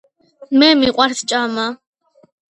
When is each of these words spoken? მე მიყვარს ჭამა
მე 0.59 0.69
მიყვარს 0.79 1.21
ჭამა 1.29 1.67